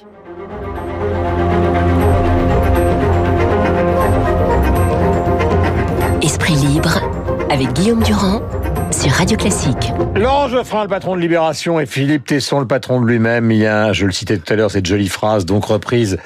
Esprit 0.00 0.69
Radio 9.20 9.36
Classique. 9.36 9.92
Laurent 10.16 10.48
Geoffrin, 10.48 10.84
le 10.84 10.88
patron 10.88 11.14
de 11.14 11.20
Libération, 11.20 11.78
et 11.78 11.84
Philippe 11.84 12.24
Tesson, 12.24 12.58
le 12.58 12.66
patron 12.66 13.02
de 13.02 13.06
lui-même. 13.06 13.50
Il 13.50 13.58
y 13.58 13.66
a, 13.66 13.92
je 13.92 14.06
le 14.06 14.12
citais 14.12 14.38
tout 14.38 14.50
à 14.50 14.56
l'heure, 14.56 14.70
cette 14.70 14.86
jolie 14.86 15.10
phrase, 15.10 15.44
donc 15.44 15.66
reprise 15.66 16.16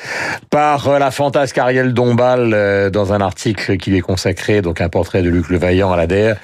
par 0.49 0.87
euh, 0.87 1.01
la 1.01 1.11
fantasque 1.11 1.59
Ariel 1.59 1.93
Dombal 1.93 2.53
euh, 2.55 2.91
dans 2.91 3.13
un 3.13 3.21
article 3.21 3.79
qui 3.79 3.91
lui 3.91 3.99
est 3.99 4.01
consacré, 4.01 4.63
donc 4.63 4.81
un 4.81 4.89
portrait 4.89 5.23
de 5.23 5.29
Luc 5.29 5.49
Levaillant 5.49 5.91
à 5.91 5.97
l'ADR, 5.97 6.37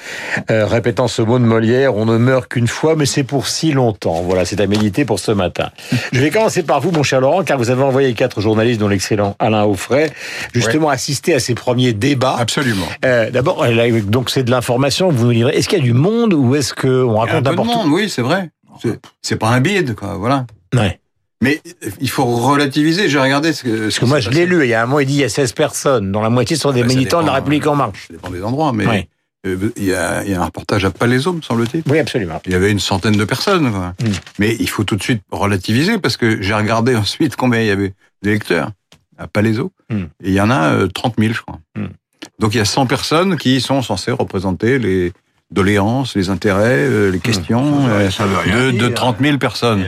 euh, 0.50 0.66
répétant 0.66 1.06
ce 1.06 1.22
mot 1.22 1.38
de 1.38 1.44
Molière, 1.44 1.94
on 1.94 2.04
ne 2.04 2.18
meurt 2.18 2.48
qu'une 2.48 2.66
fois, 2.66 2.96
mais 2.96 3.06
c'est 3.06 3.22
pour 3.22 3.46
si 3.46 3.70
longtemps. 3.70 4.20
Voilà, 4.22 4.44
c'est 4.44 4.60
à 4.60 4.66
méditer 4.66 5.04
pour 5.04 5.20
ce 5.20 5.30
matin. 5.30 5.70
Je 6.12 6.20
vais 6.20 6.30
commencer 6.30 6.64
par 6.64 6.80
vous, 6.80 6.90
mon 6.90 7.04
cher 7.04 7.20
Laurent, 7.20 7.44
car 7.44 7.58
vous 7.58 7.70
avez 7.70 7.84
envoyé 7.84 8.12
quatre 8.14 8.40
journalistes, 8.40 8.80
dont 8.80 8.88
l'excellent 8.88 9.36
Alain 9.38 9.66
Offray, 9.66 10.10
justement 10.52 10.88
assister 10.88 11.32
à 11.32 11.38
ces 11.38 11.54
premiers 11.54 11.92
débats. 11.92 12.34
Absolument. 12.40 12.86
Euh, 13.04 13.30
D'abord, 13.30 13.64
donc 14.08 14.30
c'est 14.30 14.42
de 14.42 14.50
l'information 14.50 15.10
que 15.10 15.14
vous 15.14 15.26
nous 15.26 15.30
livrez. 15.30 15.56
Est-ce 15.56 15.68
qu'il 15.68 15.78
y 15.78 15.82
a 15.82 15.84
du 15.84 15.92
monde 15.92 16.39
ou 16.40 16.54
est-ce 16.56 16.74
qu'on 16.74 17.16
raconte 17.16 17.44
n'importe 17.44 17.68
monde, 17.68 17.88
oui, 17.92 18.08
c'est 18.08 18.22
vrai. 18.22 18.50
C'est- 19.22 19.36
pas 19.36 19.48
un 19.48 19.60
bide, 19.60 19.94
quoi, 19.94 20.14
voilà. 20.14 20.46
Ouais. 20.74 20.98
Mais 21.42 21.60
euh, 21.84 21.90
il 22.00 22.10
faut 22.10 22.24
relativiser. 22.24 23.08
J'ai 23.08 23.18
regardé 23.18 23.52
ce 23.52 23.62
que. 23.64 23.82
Parce 23.84 23.98
que 23.98 24.04
moi, 24.04 24.20
je 24.20 24.30
l'ai 24.30 24.46
lu, 24.46 24.62
il 24.64 24.68
y 24.68 24.74
a 24.74 24.82
un 24.82 24.86
mois, 24.86 25.02
il 25.02 25.06
dit 25.06 25.14
il 25.14 25.20
y 25.20 25.24
a 25.24 25.28
16 25.28 25.52
personnes, 25.52 26.12
dont 26.12 26.20
la 26.20 26.28
moitié 26.30 26.56
sont 26.56 26.70
des 26.72 26.82
Ouais, 26.82 26.88
ça 26.88 26.94
militants 26.94 27.20
de 27.22 27.26
la 27.26 27.32
République 27.34 27.66
en 27.66 27.76
marche. 27.76 28.06
Ça 28.08 28.12
dépend 28.14 28.30
des 28.30 28.42
endroits, 28.42 28.72
mais 28.72 28.86
Ouais. 28.86 29.08
euh, 29.46 29.70
il 29.76 29.84
y, 29.84 29.94
a, 29.94 30.22
il 30.24 30.30
y 30.30 30.34
a 30.34 30.40
un 30.42 30.44
reportage 30.44 30.84
à 30.84 30.90
Palaiso, 30.90 31.32
me 31.32 31.40
semble-t-il. 31.42 31.82
Oui, 31.90 31.98
absolument. 31.98 32.40
Il 32.44 32.52
y 32.52 32.54
avait 32.54 32.70
une 32.70 32.78
centaine 32.80 33.16
de 33.16 33.24
personnes, 33.24 33.70
quoi. 33.72 33.94
Mm. 34.02 34.12
Mais 34.38 34.56
il 34.60 34.68
faut 34.68 34.84
tout 34.84 34.96
de 34.96 35.02
suite 35.02 35.22
relativiser 35.30 35.98
parce 35.98 36.16
que 36.18 36.42
j'ai 36.42 36.54
regardé 36.54 36.94
ensuite 37.04 37.36
combien 37.36 37.60
il 37.60 37.66
y 37.66 37.70
avait 37.70 37.94
d'électeurs 38.22 38.70
à 39.16 39.26
Palaiso. 39.26 39.72
Mm. 39.90 39.96
Et 40.22 40.28
il 40.28 40.34
y 40.34 40.40
en 40.42 40.50
a 40.50 40.72
euh, 40.74 40.88
30 40.88 41.14
000, 41.18 41.32
je 41.32 41.40
crois. 41.40 41.58
Mm. 41.74 41.86
Donc 42.38 42.54
il 42.54 42.58
y 42.58 42.60
a 42.60 42.66
100 42.66 42.84
personnes 42.86 43.36
qui 43.38 43.62
sont 43.62 43.80
censées 43.80 44.10
représenter 44.12 44.78
les 44.78 45.12
doléances, 45.52 46.14
les 46.16 46.30
intérêts, 46.30 46.86
euh, 46.88 47.10
les 47.10 47.18
questions 47.18 47.82
Ça 47.82 47.88
veut- 47.88 47.92
euh, 47.94 48.10
ça 48.10 48.24
veut 48.26 48.36
rien 48.38 48.66
de, 48.66 48.70
de 48.70 48.86
dire. 48.86 48.94
30 48.94 49.16
000 49.20 49.38
personnes. 49.38 49.84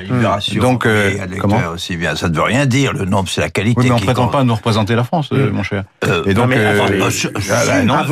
Donc, 0.60 0.86
euh, 0.86 1.12
comment 1.38 1.60
aussi 1.74 1.96
bien. 1.96 2.16
Ça 2.16 2.28
ne 2.28 2.34
veut 2.34 2.42
rien 2.42 2.66
dire. 2.66 2.92
Le 2.92 3.04
nombre, 3.04 3.28
c'est 3.28 3.40
la 3.40 3.48
qualité. 3.50 3.80
Oui, 3.80 3.86
mais 3.86 3.92
on 3.94 3.98
qui 3.98 4.04
prétend 4.04 4.24
compte. 4.24 4.32
pas 4.32 4.40
à 4.40 4.44
nous 4.44 4.54
représenter 4.54 4.94
la 4.96 5.04
France, 5.04 5.28
euh, 5.32 5.50
mon 5.52 5.62
cher. 5.62 5.84
Euh, 6.04 6.24
Et 6.26 6.34
donc, 6.34 6.52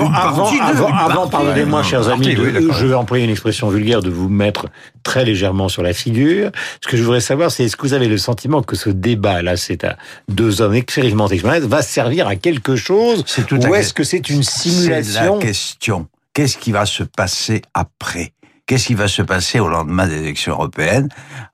Avant, 0.00 1.28
pardonnez-moi, 1.28 1.82
chers 1.82 2.08
amis, 2.08 2.34
partie, 2.34 2.40
oui, 2.40 2.68
je 2.78 2.86
vais 2.86 2.94
employer 2.94 3.24
une 3.24 3.30
expression 3.30 3.68
vulgaire 3.68 4.02
de 4.02 4.10
vous 4.10 4.28
mettre 4.28 4.66
très 5.02 5.24
légèrement 5.24 5.68
sur 5.68 5.82
la 5.82 5.92
figure. 5.92 6.50
Ce 6.82 6.88
que 6.88 6.96
je 6.96 7.02
voudrais 7.02 7.20
savoir, 7.20 7.50
c'est 7.50 7.64
est-ce 7.64 7.76
que 7.76 7.82
vous 7.82 7.94
avez 7.94 8.08
le 8.08 8.18
sentiment 8.18 8.62
que 8.62 8.76
ce 8.76 8.90
débat, 8.90 9.42
là, 9.42 9.56
c'est 9.56 9.84
à 9.84 9.96
deux 10.28 10.60
hommes 10.62 10.74
expérimentés, 10.74 11.38
va 11.44 11.82
servir 11.82 12.26
à 12.28 12.36
quelque 12.36 12.76
chose 12.76 13.24
C'est 13.26 13.46
tout 13.46 13.56
Ou 13.56 13.74
est-ce 13.74 13.92
que 13.94 14.04
c'est 14.04 14.28
une 14.30 14.42
C'est 14.42 14.68
simulation 14.70 15.36
la 15.38 15.42
question. 15.46 16.06
Qu'est-ce 16.32 16.58
qui 16.58 16.70
va 16.70 16.86
se 16.86 17.02
passer 17.02 17.62
après? 17.74 18.32
Qu'est-ce 18.66 18.86
qui 18.86 18.94
va 18.94 19.08
se 19.08 19.22
passer 19.22 19.58
au 19.58 19.68
lendemain 19.68 20.06
des 20.06 20.18
élections 20.18 20.52
européennes? 20.52 21.08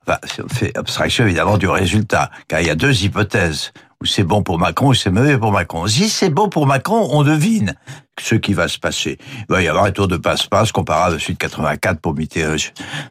Enfin, 0.07 0.19
On 0.43 0.53
fait 0.53 0.77
abstraction 0.77 1.25
évidemment 1.25 1.57
du 1.57 1.67
résultat, 1.67 2.29
car 2.47 2.61
il 2.61 2.67
y 2.67 2.69
a 2.69 2.75
deux 2.75 3.03
hypothèses. 3.03 3.71
Ou 4.03 4.05
c'est 4.05 4.23
bon 4.23 4.43
pour 4.43 4.59
Macron 4.59 4.89
ou 4.89 4.93
c'est 4.93 5.09
mauvais 5.09 5.39
pour 5.39 5.51
Macron. 5.51 5.87
Si 5.87 6.07
c'est 6.09 6.29
bon 6.29 6.49
pour 6.49 6.67
Macron, 6.67 7.07
on 7.09 7.23
devine 7.23 7.73
ce 8.21 8.35
qui 8.35 8.53
va 8.53 8.67
se 8.67 8.77
passer. 8.77 9.17
Il 9.39 9.45
va 9.49 9.63
y 9.63 9.67
avoir 9.67 9.85
un 9.85 9.91
tour 9.91 10.07
de 10.07 10.17
passe-passe 10.17 10.71
comparable 10.71 11.15
à 11.15 11.19
celui 11.19 11.33
de 11.33 11.39
84 11.39 11.99
pour 11.99 12.13
Mitterrand, 12.13 12.57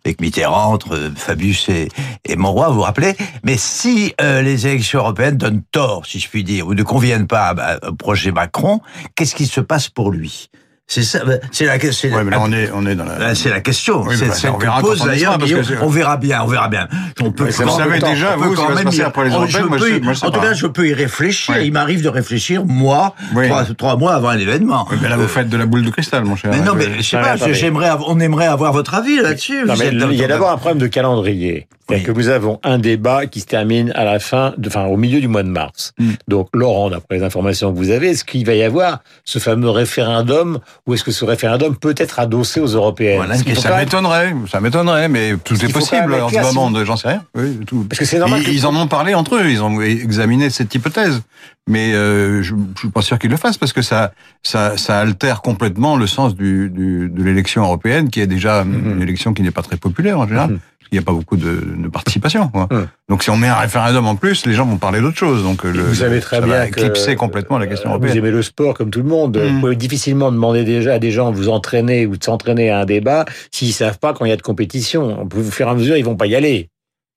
avec 0.05 0.21
Mitterrand, 0.21 0.73
entre 0.73 1.11
Fabius 1.17 1.69
et, 1.69 1.89
et 2.25 2.37
Monroy, 2.37 2.69
vous 2.69 2.75
vous 2.75 2.83
rappelez? 2.83 3.17
Mais 3.43 3.57
si 3.57 4.15
euh, 4.21 4.43
les 4.43 4.69
élections 4.69 5.01
européennes 5.01 5.37
donnent 5.37 5.65
tort, 5.73 6.07
si 6.07 6.21
je 6.21 6.29
puis 6.29 6.45
dire, 6.45 6.69
ou 6.69 6.75
ne 6.75 6.85
conviennent 6.85 7.27
pas 7.27 7.81
au 7.83 7.93
projet 7.95 8.31
Macron, 8.31 8.81
qu'est-ce 9.17 9.35
qui 9.35 9.47
se 9.47 9.61
passe 9.61 9.89
pour 9.89 10.13
lui? 10.13 10.49
C'est 10.89 11.03
ça, 11.03 11.25
bah, 11.25 11.35
c'est 11.51 11.65
la 11.65 11.81
question. 11.81 12.11
ouais, 12.15 12.23
mais 12.23 12.31
là, 12.31 12.39
on 12.41 12.53
est, 12.53 12.71
on 12.73 12.87
est 12.87 12.95
dans 12.95 13.05
la. 13.05 13.15
Ben, 13.17 13.35
c'est 13.35 13.51
la 13.51 13.61
question. 13.61 14.03
Oui, 14.03 14.15
c'est 14.17 14.29
bah, 14.29 14.35
celle 14.35 14.51
on 14.51 14.55
que 14.55 14.63
verra 14.67 14.81
pose 14.81 15.01
quand 15.01 15.07
d'ailleurs 15.07 15.37
On 15.83 15.89
verra 15.89 16.17
bien, 16.17 16.43
on 16.45 16.47
verra 16.47 16.69
bien. 16.69 16.87
On 17.21 17.33
peut 17.33 17.45
Mais 17.47 17.51
vous 17.51 17.63
quand- 17.65 17.77
savez 17.79 17.99
déjà, 17.99 18.35
quand 18.39 18.45
vous, 18.47 18.55
va 18.55 18.69
même 18.75 18.87
après 19.05 19.25
les 19.25 19.31
européennes, 19.35 19.65
moi, 19.67 19.79
je 19.79 19.99
moi, 19.99 20.13
je 20.13 20.19
sais 20.21 20.27
En 20.27 20.31
tout 20.31 20.39
pas. 20.39 20.47
cas, 20.47 20.55
je 20.55 20.67
peux 20.69 20.87
y 20.87 20.95
réfléchir. 20.95 21.57
Ouais. 21.57 21.67
Il 21.67 21.73
m'arrive 21.73 22.03
de 22.03 22.09
réfléchir, 22.09 22.65
moi, 22.65 23.17
Oui. 23.35 23.49
trois, 23.49 23.65
trois 23.77 23.97
mois 23.97 24.15
avant 24.15 24.29
un 24.29 24.39
événement. 24.39 24.87
Oui, 24.93 24.99
mais 25.03 25.09
là, 25.09 25.17
vous 25.17 25.27
faites 25.27 25.49
de 25.49 25.57
la 25.57 25.67
boule 25.67 25.85
de 25.85 25.91
cristal, 25.91 26.25
mon 26.25 26.37
cher. 26.37 26.53
mais 26.53 26.61
non, 26.61 26.75
mais 26.77 26.87
je 26.99 27.03
sais 27.03 27.17
pas, 27.21 27.37
j'aimerais, 27.53 27.91
on 28.07 28.21
aimerait 28.21 28.47
avoir 28.47 28.73
votre 28.73 28.95
avis 28.95 29.21
là-dessus. 29.21 29.67
Il 29.69 30.13
y 30.15 30.25
a 30.25 30.29
d'abord 30.29 30.51
un 30.51 30.57
problème 30.57 30.79
de 30.79 30.87
calendrier. 30.87 31.67
C'est-à-dire 31.89 32.09
Oui. 32.09 32.15
que 32.15 32.19
nous 32.21 32.29
avons 32.31 32.59
un 32.65 32.79
débat 32.79 33.27
qui 33.27 33.39
se 33.39 33.47
termine 33.47 33.93
à 33.95 34.03
la 34.05 34.19
fin, 34.19 34.55
de, 34.59 34.67
enfin, 34.69 34.87
au 34.87 34.97
milieu 34.97 35.21
du 35.21 35.29
mois 35.29 35.45
de 35.45 35.49
mars. 35.49 35.93
Mm. 36.01 36.11
Donc, 36.27 36.49
Laurent, 36.53 36.91
d'après 36.91 37.19
les 37.19 37.23
informations 37.23 37.73
que 37.73 37.79
vous 37.79 37.91
avez, 37.91 38.09
est-ce 38.11 38.25
qu'il 38.25 38.45
va 38.45 38.55
y 38.55 38.65
avoir 38.65 38.99
ce 39.25 39.39
fameux 39.39 39.71
référendum 39.71 40.59
ou 40.87 40.95
est-ce 40.95 41.03
que 41.03 41.11
ce 41.11 41.25
référendum 41.25 41.75
peut 41.77 41.95
être 41.97 42.21
adossé 42.21 42.61
aux 42.61 42.67
européennes 42.67 43.17
Voilà, 43.17 43.37
Ça 43.37 43.71
même- 43.71 43.79
m'étonnerait, 43.81 44.35
ça 44.51 44.61
m'étonnerais, 44.61 45.09
mais 45.09 45.35
tout 45.43 45.55
est 45.65 45.73
possible 45.73 46.15
en 46.15 46.29
ce 46.29 46.33
clair, 46.35 46.47
si 46.49 46.55
moment, 46.55 46.85
j'en 46.85 46.97
sais 46.97 47.09
rien. 47.09 47.25
Oui, 47.35 47.59
tout. 47.67 47.85
Parce 47.89 47.99
que 47.99 48.05
c'est 48.05 48.19
normal 48.21 48.41
Ils, 48.43 48.47
que- 48.47 48.51
ils 48.53 48.67
en 48.67 48.77
ont 48.77 48.87
parlé 48.87 49.15
entre 49.15 49.35
eux, 49.37 49.51
ils 49.51 49.63
ont 49.63 49.81
examiné 49.83 50.49
cette 50.49 50.73
hypothèse, 50.75 51.23
mais 51.69 51.93
euh, 51.95 52.41
je, 52.43 52.55
je 52.75 52.79
suis 52.81 52.89
pas 52.91 53.03
sûr 53.03 53.19
qu'ils 53.19 53.31
le 53.31 53.37
fassent 53.37 53.59
parce 53.59 53.73
que 53.73 53.83
ça, 53.83 54.13
ça, 54.45 54.77
ça 54.77 55.01
altère 55.01 55.43
complètement 55.43 55.97
le 55.97 56.07
sens 56.07 56.37
du, 56.37 56.71
du, 56.71 57.09
de 57.09 57.23
l'élection 57.25 57.63
européenne, 57.63 58.09
qui 58.09 58.21
est 58.21 58.29
déjà 58.29 58.63
Mhm. 58.63 58.93
une 58.93 59.03
élection 59.03 59.35
qui 59.35 59.43
n'est 59.43 59.51
pas 59.51 59.63
très 59.63 59.77
populaire 59.77 60.21
en 60.21 60.29
général. 60.29 60.51
Mhm. 60.53 60.59
parce 60.59 60.76
qu'il 60.89 60.99
n'y 60.99 61.03
a 61.03 61.05
pas 61.07 61.13
beaucoup 61.13 61.37
de, 61.37 61.63
de 61.77 61.89
participation. 61.89 62.49
Quoi. 62.49 62.69
Mhm. 62.71 62.89
Donc 63.09 63.23
si 63.23 63.31
on 63.31 63.37
met 63.37 63.49
un 63.49 63.55
référendum 63.57 64.07
en 64.07 64.17
plus, 64.17 64.47
les 64.47 64.53
gens 64.55 64.67
vont 64.67 64.77
parler 64.79 65.01
d'autre 65.01 65.17
chose. 65.19 65.43
Donc 65.43 65.65
euh, 65.65 65.73
le, 65.73 65.83
Vous 65.83 65.95
savez 65.97 66.21
très 66.21 66.37
ça 66.41 66.43
bien 66.47 66.55
va 66.57 66.67
que 66.69 66.81
éclipser 66.81 67.17
complètement 67.17 67.59
la 67.59 67.67
question 67.67 67.91
euh, 67.91 67.93
Vous 67.95 67.99
européenne. 68.05 68.19
aimez 68.25 68.31
le 68.31 68.43
sport 68.43 68.75
comme 68.75 68.91
tout 68.91 69.01
le 69.03 69.09
monde. 69.09 69.37
Mm. 69.39 69.55
Vous 69.55 69.61
pouvez 69.61 69.77
difficilement 69.77 70.31
demander 70.33 70.65
déjà 70.65 70.95
à 70.95 70.99
des 70.99 71.11
gens 71.11 71.31
de 71.31 71.37
vous 71.37 71.49
entraîner 71.49 72.07
ou 72.07 72.17
de 72.17 72.25
s'entraîner 72.25 72.71
à 72.71 72.81
un 72.81 72.85
débat 72.85 73.25
s'ils 73.51 73.73
savent 73.73 73.99
pas 73.99 74.13
quand 74.15 74.25
il 74.25 74.29
y 74.29 74.33
a 74.33 74.37
de 74.37 74.43
compétition. 74.43 75.17
On 75.21 75.27
peut 75.27 75.41
vous 75.41 75.51
faire 75.51 75.69
à 75.69 75.75
mesure, 75.75 75.97
ils 75.97 76.05
vont 76.05 76.17
pas 76.17 76.27
y 76.27 76.35
aller. 76.35 76.69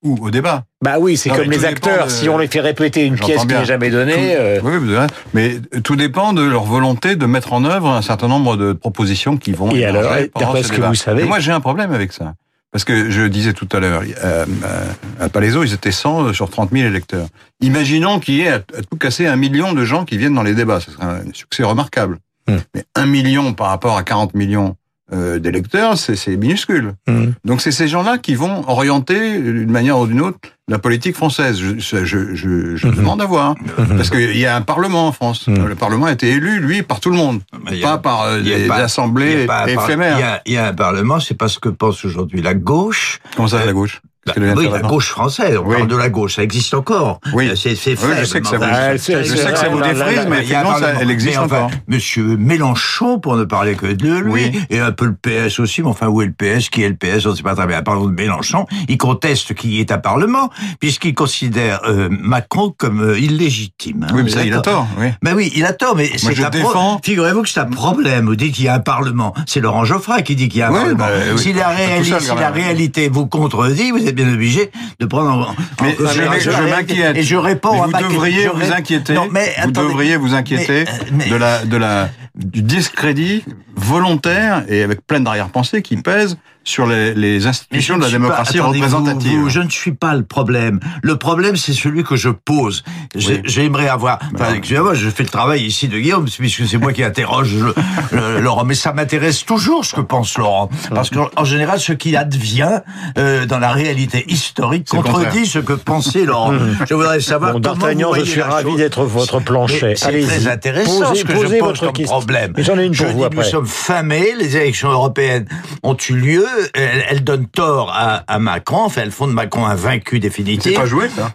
Ou 0.02 0.18
au 0.22 0.32
débat. 0.32 0.64
Bah 0.82 0.96
oui, 0.98 1.18
c'est 1.18 1.30
comme 1.30 1.52
les 1.52 1.66
acteurs. 1.66 2.06
de- 2.06 2.10
Si 2.12 2.30
on 2.30 2.38
les 2.38 2.48
fait 2.48 2.62
répéter 2.62 3.04
une 3.06 3.16
pièce 3.16 3.42
qui 3.42 3.48
n'est 3.48 3.66
jamais 3.66 3.90
donnée, 3.90 4.14
Tout- 4.14 4.20
euh, 4.22 4.60
Oui, 4.64 4.72
vous 4.78 4.94
mais 5.34 5.56
tout 5.84 5.98
dépend 5.98 6.32
de 6.32 6.42
leur 6.42 6.64
volonté 6.64 7.18
de 7.18 7.26
mettre 7.26 7.52
en 7.52 7.66
œuvre 7.66 7.90
un 7.90 8.02
certain 8.02 8.30
nombre 8.30 8.56
de 8.56 8.72
propositions 8.72 9.36
qui 9.36 9.52
vont. 9.52 9.72
Et 9.72 9.84
alors, 9.84 10.04
d'après 10.40 10.62
ce 10.62 10.68
ce 10.68 10.72
que 10.72 10.76
débat. 10.78 10.88
vous 10.88 10.96
savez- 10.96 11.24
Mais 11.24 11.28
moi, 11.28 11.40
j'ai 11.40 11.52
un 11.52 11.60
problème 11.60 11.92
avec 11.92 12.14
ça. 12.14 12.34
Parce 12.72 12.84
que 12.84 13.10
je 13.10 13.24
disais 13.24 13.54
tout 13.54 13.68
à 13.72 13.80
l'heure, 13.80 14.04
euh, 14.04 14.46
euh, 14.64 14.86
à 15.20 15.30
Palaiso, 15.30 15.64
ils 15.64 15.74
étaient 15.74 15.92
100 15.92 16.34
sur 16.34 16.50
30 16.50 16.72
000 16.72 16.88
électeurs. 16.88 17.28
Imaginons 17.62 18.20
qu'il 18.20 18.36
y 18.36 18.42
ait 18.42 18.50
à, 18.50 18.60
tout 18.60 18.98
casser 18.98 19.26
un 19.26 19.36
million 19.36 19.74
de 19.74 19.84
gens 19.86 20.06
qui 20.06 20.18
viennent 20.18 20.36
dans 20.36 20.44
les 20.44 20.54
débats. 20.54 20.80
Ce 20.80 20.92
serait 20.92 21.06
un 21.06 21.24
succès 21.34 21.64
remarquable. 21.64 22.20
Hmm. 22.48 22.58
Mais 22.76 22.84
un 22.96 23.08
million 23.08 23.54
par 23.54 23.68
rapport 23.68 23.98
à 23.98 24.04
40 24.04 24.36
millions 24.36 24.76
euh, 25.14 25.40
d'électeurs, 25.40 25.98
c'est 25.98 26.16
c'est 26.16 26.36
minuscule. 26.38 26.94
hum. 27.08 27.34
Donc 27.46 27.62
c'est 27.62 27.72
ces 27.72 27.88
gens-là 27.88 28.18
qui 28.18 28.36
vont 28.36 28.68
orienter 28.70 29.40
d'une 29.40 29.72
manière 29.72 29.98
ou 30.00 30.08
d'une 30.08 30.22
autre 30.22 30.40
la 30.68 30.78
politique 30.78 31.16
française. 31.16 31.58
Je, 31.60 31.80
je, 31.80 32.06
je, 32.36 32.76
je 32.76 32.88
Mhm. 32.88 32.96
demande 32.96 33.22
à 33.22 33.26
voir. 33.26 33.56
Mhm. 33.78 33.98
Parce 33.98 34.12
qu'il 34.12 34.38
y 34.38 34.46
a 34.46 34.56
un 34.56 34.62
Parlement 34.62 35.08
en 35.08 35.12
France. 35.12 35.48
Le 35.48 35.74
Parlement 35.74 36.06
a 36.06 36.12
été 36.12 36.30
élu, 36.30 36.60
lui, 36.60 36.84
par 36.84 37.00
tout 37.00 37.10
le 37.10 37.16
monde. 37.18 37.42
Mais 37.66 37.84
a- 37.84 37.88
Pas 37.88 37.98
par 37.98 38.22
euh, 38.24 38.38
a 38.40 38.42
des 38.42 38.68
pas- 38.68 38.76
assemblées 38.76 39.48
éphémères. 39.68 40.18
Il 40.18 40.22
y, 40.22 40.24
a, 40.24 40.42
il 40.46 40.54
y 40.54 40.58
a 40.58 40.68
un 40.68 40.74
parlement, 40.74 41.20
c'est 41.20 41.34
pas 41.38 41.48
ce 41.48 41.58
que 41.60 41.70
pense 41.70 42.06
aujourd'hui 42.06 42.42
la 42.44 42.54
gauche. 42.54 43.20
Comment 43.36 43.48
ça, 43.48 43.66
la 43.66 43.74
gauche? 43.74 44.02
Bah, 44.36 44.54
oui, 44.56 44.70
la 44.72 44.80
gauche 44.80 45.10
française. 45.10 45.58
On 45.58 45.68
Oui. 45.68 45.76
parle 45.78 45.88
de 45.88 45.96
la 45.96 46.10
gauche, 46.10 46.36
ça 46.36 46.44
existe 46.44 46.74
encore. 46.74 47.20
Oui. 47.34 47.50
Euh, 47.50 47.56
C'est 47.56 47.76
c'est 47.76 47.92
Oui, 47.92 47.98
faible. 47.98 48.16
je 48.20 48.26
sais 48.26 48.42
que 48.42 48.48
ça 48.48 48.58
vous- 48.58 48.64
Ah, 48.70 48.98
c'est- 48.98 49.24
Je 49.24 49.30
c'est- 49.30 49.38
sais 49.38 49.52
que 49.52 49.58
ça 49.60 49.70
vous 49.70 49.80
là, 49.80 49.94
là, 49.94 50.06
défrise, 50.06 50.28
mais 50.30 50.44
il 50.44 50.50
y 50.50 50.54
a 50.56 50.60
un 50.60 50.64
effectivement, 50.64 50.78
ça, 50.80 50.94
elle 51.02 51.12
existe 51.12 51.38
Mais 51.38 51.44
enfin, 51.44 51.56
encore. 51.58 51.72
Monsieur 51.88 52.38
Mélenchon, 52.38 53.20
pour 53.20 53.36
ne 53.36 53.44
parler 53.44 53.76
que 53.76 53.88
de 53.88 54.18
lui, 54.20 54.32
Oui. 54.32 54.60
et 54.70 54.80
un 54.80 54.92
peu 54.92 55.06
le 55.06 55.14
PS 55.16 55.60
aussi, 55.60 55.82
mais 55.82 55.88
enfin, 55.90 56.08
où 56.08 56.22
est 56.22 56.26
le 56.26 56.32
PS 56.34 56.70
Qui 56.70 56.84
est 56.84 56.90
le 56.90 56.96
PS 56.96 57.26
On 57.26 57.32
ne 57.32 57.36
sait 57.36 57.44
pas 57.44 57.56
très 57.56 57.68
bien. 57.68 57.82
Parlons 57.82 58.06
de 58.08 58.14
Mélenchon. 58.14 58.66
Il 58.88 58.98
conteste 58.98 59.54
qu'il 59.54 59.72
y 59.72 59.80
ait 59.80 59.92
un 59.92 59.98
Parlement, 59.98 60.50
puisqu'il 60.80 61.14
considère 61.14 61.82
euh, 61.88 62.08
Macron 62.12 62.74
comme 62.78 63.02
euh, 63.02 63.20
illégitime. 63.20 64.06
hein. 64.10 64.14
Oui, 64.14 64.24
mais 64.24 64.30
ça, 64.30 64.44
il 64.46 64.54
a 64.54 64.60
tort. 64.62 64.88
Oui. 65.00 65.08
Mais 65.24 65.34
oui, 65.34 65.52
il 65.56 65.66
a 65.66 65.74
tort, 65.74 65.96
mais 65.96 66.10
c'est 66.18 66.34
défends- 66.50 67.00
Figurez-vous 67.04 67.44
que 67.44 67.50
c'est 67.50 67.60
un 67.60 67.66
problème. 67.66 68.26
Vous 68.26 68.36
dites 68.36 68.54
qu'il 68.56 68.66
y 68.66 68.68
a 68.68 68.76
un 68.76 68.80
Parlement. 68.80 69.34
C'est 69.46 69.60
Laurent 69.60 69.84
Geoffrin 69.86 70.22
qui 70.22 70.36
dit 70.36 70.50
qu'il 70.50 70.60
y 70.60 70.64
a 70.64 70.70
un 70.70 70.74
Parlement. 70.74 70.98
bah. 70.98 71.38
Si 71.38 71.54
la, 71.54 72.50
réalité 72.52 73.10
vous 73.10 73.26
contredit, 73.28 73.92
vous 73.92 74.06
êtes 74.06 74.16
bien 74.24 74.34
obligé 74.34 74.72
de 75.00 75.06
prendre 75.06 75.30
en, 75.32 75.42
en 75.52 75.56
Mais 75.82 75.96
je- 76.00 76.50
je 76.52 76.70
m'inquiète. 76.70 77.18
Et 77.18 77.24
je 77.24 77.36
réponds 77.36 77.74
Mais 77.74 77.80
à 77.82 77.86
vous 77.86 77.92
ma 77.92 78.02
devriez 78.04 78.48
vous 78.48 78.58
ré- 78.60 78.72
inquiéter. 78.72 79.14
Non, 79.14 79.28
mais 79.32 79.54
vous 79.58 79.70
attendez. 79.70 79.88
devriez 79.88 80.18
vous 80.18 80.34
inquiéter 80.34 80.86
Mais, 80.86 80.90
euh, 80.90 81.04
mais- 81.14 81.30
de 81.30 81.36
la 81.36 81.66
de 81.66 81.78
la 81.78 82.10
du 82.36 82.62
discrédit 82.62 83.44
volontaire 83.76 84.64
et 84.70 84.84
avec 84.84 85.06
plein 85.06 85.20
d'arrière-pensée 85.20 85.82
qui 85.82 85.98
pèse 85.98 86.38
sur 86.70 86.86
les, 86.88 87.48
institutions 87.48 87.96
je 87.96 88.00
de 88.00 88.04
la 88.04 88.08
pas- 88.08 88.12
démocratie 88.12 88.60
attendez, 88.60 88.80
représentative. 88.80 89.40
vous, 89.40 89.50
je 89.50 89.60
ne 89.60 89.70
suis 89.70 89.92
pas 89.94 90.14
le 90.16 90.24
problème. 90.24 90.80
Le 91.02 91.16
problème, 91.18 91.56
c'est 91.56 91.74
celui 91.74 92.04
que 92.04 92.16
je 92.16 92.30
pose. 92.30 92.84
J'aimerais 93.16 93.88
avoir. 93.88 94.20
Enfin, 94.36 94.54
excusez-moi, 94.54 94.94
je 94.94 95.10
fais 95.10 95.24
le 95.24 95.30
travail 95.30 95.64
ici 95.64 95.88
de 95.88 95.98
Guillaume, 96.00 96.26
puisque 96.30 96.68
c'est 96.68 96.78
moi 96.78 96.94
qui 96.94 97.04
interroge 97.04 97.54
le- 97.56 97.74
le- 98.12 98.40
Laurent. 98.40 98.64
Mais 98.66 98.76
ça 98.76 98.94
m'intéresse 98.94 99.46
toujours 99.46 99.84
ce 99.86 99.96
que 99.96 100.02
pense 100.02 100.38
Laurent, 100.38 100.70
parce 100.94 101.10
qu'en 101.10 101.30
en 101.36 101.46
général, 101.46 101.80
ce 101.80 101.94
qui 101.94 102.16
advient 102.16 102.82
euh, 103.18 103.46
dans 103.46 103.60
la 103.60 103.72
réalité 103.72 104.26
historique 104.32 104.88
contredit 104.88 105.46
ce 105.46 105.60
que 105.60 105.74
pensait 105.74 106.26
Laurent. 106.26 106.54
je 106.90 106.94
voudrais 106.94 107.20
savoir 107.22 107.54
Bon, 107.54 107.62
comment 107.62 107.86
vous 108.14 108.16
je 108.20 108.24
suis 108.30 108.42
ravi 108.42 108.76
d'être 108.76 109.04
votre 109.04 109.40
planchet. 109.40 109.80
Mais 109.90 109.96
C'est 109.96 110.22
très 110.22 110.48
intéressant 110.48 111.02
Posez- 111.14 111.16
ce 111.20 111.24
que 111.26 111.34
posez 111.34 111.56
je 111.56 111.60
pose 111.60 111.68
votre 111.70 111.80
comme 111.86 111.94
question. 111.94 112.18
problème. 112.20 112.54
Mais 112.56 112.64
j'en 112.64 112.78
ai 112.78 112.86
une 112.86 112.94
je 112.94 113.04
pour 113.04 113.12
vous 113.14 113.20
dis, 113.20 113.26
après. 113.26 113.38
nous 113.38 113.44
sommes 113.50 113.66
fin 113.66 114.04
mai, 114.04 114.34
les 114.38 114.56
élections 114.58 114.90
européennes 114.90 115.46
ont 115.84 115.98
eu 116.10 116.14
lieu, 116.16 116.46
elles 116.74 117.24
donnent 117.24 117.48
tort 117.48 117.92
à, 117.94 118.24
à 118.28 118.40
Macron, 118.40 118.84
enfin 118.84 119.02
elles 119.04 119.12
font 119.12 119.28
de 119.28 119.34
Macron 119.34 119.66
un 119.66 119.76
vaincu 119.76 120.16
C'est 120.16 120.20
définitif. 120.20 120.74
pas 120.76 120.86
joué, 120.86 121.10
ça 121.10 121.32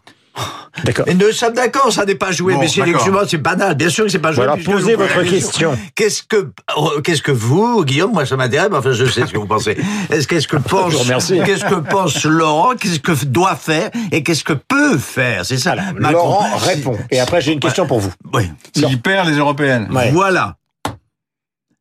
D'accord. 0.82 1.04
Mais 1.06 1.14
nous 1.14 1.30
sommes 1.30 1.52
d'accord, 1.54 1.92
ça 1.92 2.04
n'est 2.04 2.16
pas 2.16 2.32
joué, 2.32 2.54
Bon, 2.54 2.60
mais 2.60 2.66
c'est 2.66 2.82
c'est 3.28 3.38
banal, 3.38 3.76
bien 3.76 3.88
sûr 3.88 4.04
que 4.06 4.10
c'est 4.10 4.18
pas 4.18 4.32
joué. 4.32 4.42
alors 4.42 4.56
puisque 4.56 4.72
posez 4.72 4.96
votre 4.96 5.22
question. 5.22 5.78
Qu'est-ce 5.94 6.24
que, 6.24 6.50
euh, 6.76 7.00
qu'est-ce 7.04 7.22
que 7.22 7.30
vous, 7.30 7.84
Guillaume, 7.84 8.12
moi 8.12 8.26
ça 8.26 8.36
m'intéresse, 8.36 8.68
mais 8.72 8.78
enfin 8.78 8.90
je 8.92 9.04
sais 9.04 9.24
ce 9.24 9.32
que 9.32 9.38
vous 9.38 9.46
pensez. 9.46 9.76
Est-ce 10.10 10.26
qu'est-ce 10.26 10.48
que 10.48 10.56
pense, 10.56 10.92
vous 10.92 10.98
remercie. 10.98 11.40
qu'est-ce 11.46 11.64
que 11.64 11.76
pense 11.76 12.24
Laurent, 12.24 12.74
qu'est-ce 12.74 12.98
que 12.98 13.12
doit 13.26 13.54
faire 13.54 13.90
et 14.10 14.24
qu'est-ce 14.24 14.42
que 14.42 14.54
peut 14.54 14.98
faire, 14.98 15.46
c'est 15.46 15.58
ça. 15.58 15.76
Macron. 15.76 16.10
Laurent 16.10 16.56
répond. 16.56 16.98
Et 17.12 17.20
après, 17.20 17.40
j'ai 17.40 17.52
une 17.52 17.60
question 17.60 17.86
pour 17.86 18.00
vous. 18.00 18.12
Oui. 18.32 18.50
S'il 18.74 19.00
perd 19.00 19.28
les 19.28 19.36
européennes, 19.36 19.88
Ouais. 19.92 20.10
Voilà. 20.10 20.56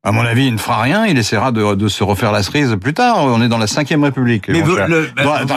À 0.05 0.11
mon 0.11 0.21
avis, 0.25 0.47
il 0.47 0.53
ne 0.53 0.57
fera 0.57 0.81
rien. 0.81 1.05
Il 1.05 1.17
essaiera 1.17 1.53
de, 1.53 1.75
de 1.75 1.87
se 1.87 2.03
refaire 2.03 2.33
la 2.33 2.43
cerise 2.43 2.75
plus 2.79 2.93
tard. 2.93 3.19
On 3.19 3.41
est 3.41 3.47
dans 3.47 3.57
la 3.57 3.67
cinquième 3.67 4.03
République. 4.03 4.49
Mais 4.49 4.61
vous- 4.61 4.75
le- 4.75 5.09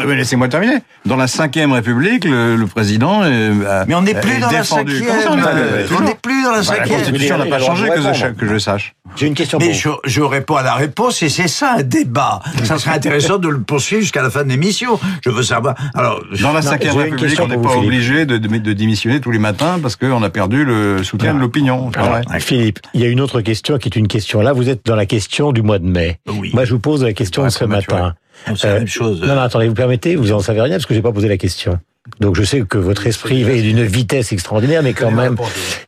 mais 0.06 0.14
laissez-moi 0.14 0.46
terminer. 0.48 0.76
Dans 1.04 1.16
la 1.16 1.26
cinquième 1.26 1.72
République, 1.72 2.24
le, 2.24 2.54
le 2.54 2.66
président. 2.66 3.22
euh, 3.24 3.84
Mais 3.88 3.94
on 3.96 4.02
n'est 4.02 4.12
est 4.12 4.20
plus 4.20 4.38
dans 4.38 4.50
la 4.50 4.58
défendu. 4.60 4.98
cinquième. 5.00 5.18
On 5.32 5.38
est- 5.38 5.42
euh, 5.46 5.86
on 5.96 6.00
n'est 6.02 6.14
plus 6.14 6.44
dans 6.44 6.50
la 6.52 6.58
Bah, 6.58 6.62
La 6.68 6.76
cinquième. 6.76 6.98
Constitution 7.00 7.38
n'a 7.38 7.46
pas 7.46 7.58
droit 7.58 7.74
changé 7.74 7.88
que 7.88 8.00
je, 8.00 8.26
que 8.34 8.46
je 8.46 8.58
sache. 8.58 8.94
J'ai 9.16 9.26
une 9.26 9.34
question 9.34 9.58
pour 9.58 9.66
Mais 9.66 9.72
vous. 9.74 9.78
je, 9.80 9.88
je 10.10 10.20
réponds 10.20 10.56
à 10.56 10.62
la 10.62 10.74
réponse 10.74 11.22
et 11.22 11.28
c'est 11.28 11.48
ça 11.48 11.76
un 11.78 11.82
débat. 11.82 12.40
Ça 12.64 12.78
serait 12.78 12.90
intéressant 12.96 13.38
de 13.38 13.48
le 13.48 13.60
poursuivre 13.60 14.02
jusqu'à 14.02 14.22
la 14.22 14.30
fin 14.30 14.44
de 14.44 14.48
l'émission. 14.50 14.98
Je 15.24 15.30
veux 15.30 15.42
savoir. 15.42 15.74
Alors, 15.94 16.20
Dans 16.42 16.52
la 16.52 16.62
cinquième 16.62 16.96
République, 16.96 17.20
question 17.26 17.44
on 17.44 17.48
n'est 17.48 17.56
pas 17.58 17.76
obligé 17.76 18.26
de, 18.26 18.36
de, 18.36 18.48
de 18.58 18.72
démissionner 18.72 19.20
tous 19.20 19.30
les 19.30 19.38
matins 19.38 19.78
parce 19.80 19.96
qu'on 19.96 20.22
a 20.22 20.30
perdu 20.30 20.64
le 20.64 21.02
soutien 21.02 21.34
de 21.34 21.38
l'opinion. 21.40 21.90
Vrai. 21.96 22.22
Philippe, 22.40 22.80
il 22.94 23.00
y 23.00 23.04
a 23.04 23.08
une 23.08 23.20
autre 23.20 23.40
question 23.40 23.78
qui 23.78 23.88
est 23.88 23.96
une 23.96 24.08
question. 24.08 24.40
Là, 24.40 24.52
vous 24.52 24.68
êtes 24.68 24.84
dans 24.84 24.96
la 24.96 25.06
question 25.06 25.52
du 25.52 25.62
mois 25.62 25.78
de 25.78 25.86
mai. 25.86 26.18
oui. 26.28 26.50
Moi, 26.52 26.64
je 26.64 26.72
vous 26.74 26.80
pose 26.80 27.02
la 27.02 27.12
question 27.12 27.44
de 27.44 27.48
ce 27.48 27.64
matin. 27.64 28.14
c'est 28.54 28.64
la 28.64 28.72
Euh, 28.74 28.78
même 28.80 28.86
chose. 28.88 29.20
Non, 29.22 29.34
non, 29.34 29.40
attendez, 29.40 29.68
vous 29.68 29.74
permettez 29.74 30.14
Vous 30.16 30.32
en 30.32 30.40
savez 30.40 30.60
rien 30.60 30.74
parce 30.74 30.86
que 30.86 30.94
j'ai 30.94 31.02
pas 31.02 31.12
posé 31.12 31.28
la 31.28 31.38
question. 31.38 31.78
Donc 32.20 32.36
je 32.36 32.42
sais 32.42 32.62
que 32.62 32.78
votre 32.78 33.06
esprit 33.06 33.42
est 33.42 33.62
d'une 33.62 33.82
vitesse 33.82 34.32
extraordinaire, 34.32 34.82
mais 34.82 34.94
quand 34.94 35.10
même, 35.10 35.36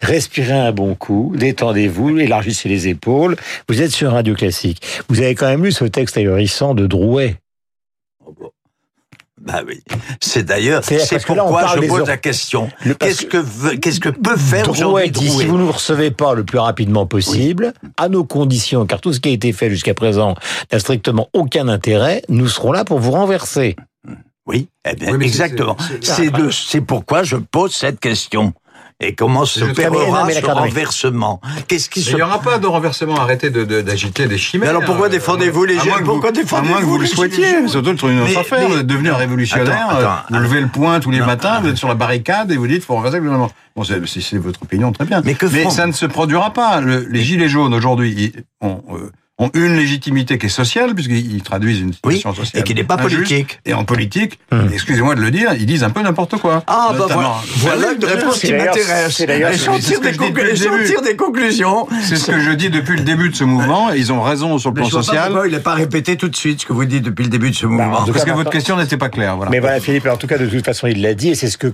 respirez 0.00 0.52
un 0.52 0.72
bon 0.72 0.94
coup, 0.94 1.32
détendez-vous, 1.36 2.18
élargissez 2.18 2.68
les 2.68 2.88
épaules. 2.88 3.36
Vous 3.68 3.80
êtes 3.82 3.92
sur 3.92 4.12
Radio 4.12 4.34
Classique. 4.34 4.82
Vous 5.08 5.20
avez 5.20 5.34
quand 5.34 5.48
même 5.48 5.64
lu 5.64 5.72
ce 5.72 5.84
texte 5.84 6.16
ahurissant 6.16 6.74
de 6.74 6.86
Drouet. 6.86 7.36
Bah 9.40 9.62
oui. 9.66 9.82
C'est 10.20 10.42
d'ailleurs, 10.42 10.82
C'est 10.84 10.98
là, 11.10 11.20
pourquoi 11.24 11.66
je 11.76 11.86
pose 11.86 12.06
la 12.06 12.16
question. 12.16 12.68
Qu'est-ce 12.98 13.24
que, 13.24 13.76
qu'est-ce 13.76 14.00
que 14.00 14.08
peut 14.10 14.36
faire 14.36 14.64
Drouet 14.64 14.76
aujourd'hui 14.78 15.10
Drouet 15.10 15.28
si 15.30 15.46
vous 15.46 15.56
ne 15.56 15.62
nous 15.62 15.72
recevez 15.72 16.10
pas 16.10 16.34
le 16.34 16.44
plus 16.44 16.58
rapidement 16.58 17.06
possible, 17.06 17.72
à 17.96 18.08
nos 18.08 18.24
conditions, 18.24 18.84
car 18.84 19.00
tout 19.00 19.12
ce 19.12 19.20
qui 19.20 19.30
a 19.30 19.32
été 19.32 19.52
fait 19.52 19.70
jusqu'à 19.70 19.94
présent 19.94 20.34
n'a 20.70 20.78
strictement 20.78 21.28
aucun 21.32 21.68
intérêt, 21.68 22.22
nous 22.28 22.48
serons 22.48 22.72
là 22.72 22.84
pour 22.84 22.98
vous 22.98 23.12
renverser. 23.12 23.76
Oui, 24.48 24.68
eh 24.90 24.94
bien, 24.94 25.12
Oui, 25.12 25.18
c'est- 25.20 25.26
exactement. 25.26 25.76
c'est- 26.02 26.04
C'est 26.04 26.50
c'est 26.50 26.80
pourquoi 26.80 27.22
je 27.22 27.36
pose 27.36 27.72
cette 27.74 28.00
question. 28.00 28.54
Et 29.00 29.14
comment 29.14 29.44
s'opérera 29.44 30.28
ce 30.28 30.44
renversement 30.44 31.40
Qu'est-ce 31.68 31.88
qui 31.88 32.02
se 32.02 32.10
il 32.10 32.16
n'y 32.16 32.22
aura 32.22 32.40
pas 32.40 32.58
de 32.58 32.66
renversement. 32.66 33.14
Arrêtez 33.16 33.48
de- 33.50 33.62
de- 33.62 33.80
d'agiter 33.80 34.26
des 34.26 34.38
chimères. 34.38 34.64
Mais 34.66 34.70
alors 34.70 34.82
pourquoi 34.84 35.06
Euh, 35.06 35.10
défendez-vous 35.10 35.64
les 35.66 35.76
que 35.76 36.02
Pourquoi 36.04 36.30
vous- 36.30 36.36
défendez-vous 36.36 36.56
À 36.56 36.62
moins 36.68 36.80
que 36.80 36.84
vous 36.86 36.96
le 36.98 37.04
les 37.04 37.08
souhaitiez. 37.10 37.36
Gilets 37.44 37.58
jaunes 37.60 37.68
Surtout 37.68 37.96
sur 37.96 38.08
une 38.08 38.20
autre 38.22 38.36
affaire. 38.36 38.68
Vous 38.68 38.76
êtes 38.78 38.86
devenu 38.88 39.10
un 39.10 39.14
révolutionnaire. 39.16 39.86
Attends, 39.88 39.98
euh, 39.98 40.00
attends. 40.00 40.22
vous 40.30 40.38
levez 40.40 40.60
le 40.62 40.66
poing 40.66 40.98
tous 40.98 41.12
les 41.12 41.20
Non, 41.20 41.26
matins. 41.26 41.54
non. 41.56 41.60
Vous 41.60 41.68
êtes 41.68 41.76
sur 41.76 41.86
la 41.86 41.94
barricade 41.94 42.50
et 42.50 42.56
vous 42.56 42.66
dites 42.66 42.84
faut 42.84 42.94
renverser 42.96 43.18
le 43.18 43.22
gouvernement. 43.22 43.52
Bon, 43.76 43.84
c'est- 43.84 44.04
si 44.06 44.20
c'est 44.20 44.38
votre 44.38 44.60
opinion, 44.64 44.90
très 44.90 45.04
bien. 45.04 45.22
Mais 45.24 45.34
que 45.34 45.46
ça 45.70 45.86
ne 45.86 45.92
se 45.92 46.06
produira 46.06 46.52
pas. 46.52 46.80
Le- 46.80 47.06
les 47.08 47.20
gilets 47.22 47.48
jaunes 47.48 47.74
aujourd'hui 47.74 48.32
ils 48.34 48.66
ont, 49.38 49.50
une 49.54 49.76
légitimité 49.76 50.38
qui 50.38 50.46
est 50.46 50.48
sociale 50.48 50.94
puisqu'ils 50.94 51.34
ils 51.36 51.42
traduisent 51.42 51.80
une 51.80 51.92
Oui, 52.04 52.14
situation 52.16 52.34
sociale. 52.34 52.60
et 52.60 52.64
qui 52.64 52.74
n'est 52.74 52.84
pas 52.84 52.94
injuste. 52.96 53.14
politique. 53.16 53.60
Et 53.66 53.74
en 53.74 53.84
politique, 53.84 54.38
Hum. 54.52 54.68
excusez-moi 54.72 55.14
de 55.14 55.20
le 55.20 55.30
dire, 55.30 55.52
ils 55.54 55.66
disent 55.66 55.84
un 55.84 55.90
peu 55.90 56.02
n'importe 56.02 56.36
quoi. 56.38 56.62
Ah, 56.66 56.90
bah 56.98 57.06
voilà, 57.10 57.34
voilà 57.56 57.92
une 57.92 58.04
oui, 58.04 58.10
réponse 58.10 58.34
c'est 58.38 58.46
qui 58.48 58.52
d'ailleurs- 58.52 58.74
m'intéresse. 58.74 59.20
Et 59.20 59.56
j'en 59.64 59.78
tire 59.78 60.00
des 60.00 60.12
je 60.12 60.18
dis 60.18 60.24
depuis 60.30 60.42
conclu- 60.42 60.50
le 60.50 60.54
j'en 60.56 60.72
début. 60.72 60.84
tire 60.86 61.02
des 61.02 61.16
conclusions. 61.16 61.86
C'est 62.02 62.16
ce 62.16 62.30
que 62.30 62.40
je 62.40 62.50
dis 62.52 62.70
depuis 62.70 62.96
le 62.96 63.04
début 63.04 63.28
de 63.30 63.36
ce 63.36 63.44
mouvement. 63.44 63.92
et 63.92 63.98
Ils 63.98 64.12
ont 64.12 64.22
raison 64.22 64.58
sur 64.58 64.70
le 64.70 64.74
plan 64.74 64.88
social. 64.88 65.26
pourquoi 65.30 65.46
il 65.48 65.52
n'est 65.54 65.60
pas 65.60 65.74
répété 65.74 66.16
tout 66.16 66.28
de 66.28 66.36
suite 66.36 66.60
ce 66.62 66.66
que 66.66 66.72
vous 66.72 66.84
dites 66.84 67.02
depuis 67.04 67.24
le 67.24 67.30
début 67.30 67.50
de 67.50 67.54
ce 67.56 67.66
mouvement. 67.66 67.98
en 67.98 68.04
tout 68.04 68.12
Parce 68.12 68.24
que 68.24 68.30
votre 68.32 68.50
question 68.50 68.76
n'était 68.76 68.96
pas 68.96 69.08
claire. 69.08 69.36
Voilà. 69.36 69.50
Mais 69.50 69.60
voilà, 69.60 69.80
Philippe, 69.80 70.06
en 70.06 70.16
tout 70.16 70.26
cas, 70.26 70.38
de 70.38 70.46
toute 70.46 70.64
façon, 70.64 70.86
il 70.86 71.00
l'a 71.02 71.14
dit, 71.14 71.30
et 71.30 71.34
c'est 71.34 71.48
ce 71.48 71.58
que 71.58 71.68